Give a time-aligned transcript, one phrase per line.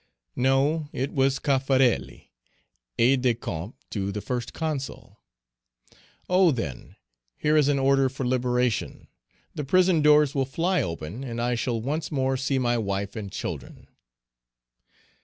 [0.35, 2.31] No; it was Cafarelli,
[2.97, 5.19] aide de camp to the First Consul.
[6.27, 6.95] "Oh, then,
[7.37, 9.09] here is an order for liberation;
[9.53, 13.31] the prison doors will fly open, and I shall once more see my wife and
[13.31, 13.89] children!"